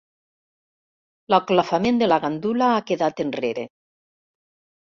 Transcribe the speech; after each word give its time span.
L'aclofament 1.33 2.01
de 2.03 2.09
la 2.09 2.19
gandula 2.25 2.73
ha 2.73 2.81
quedat 2.89 3.25
enrere. 3.27 3.69